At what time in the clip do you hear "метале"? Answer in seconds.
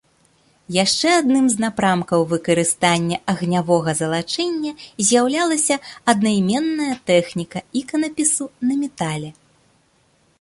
8.81-9.29